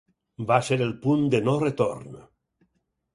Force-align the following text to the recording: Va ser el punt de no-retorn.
Va 0.51 0.55
ser 0.69 0.77
el 0.85 0.93
punt 1.03 1.27
de 1.35 1.41
no-retorn. 1.49 2.17